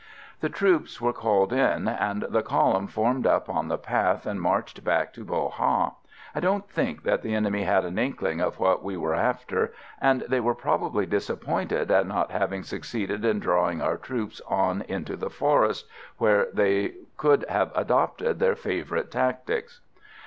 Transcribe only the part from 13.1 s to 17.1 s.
in drawing our troops on into the forest, where they